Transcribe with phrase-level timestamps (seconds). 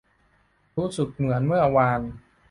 [0.77, 2.01] รู้สึกเหมือนเมื่อวาน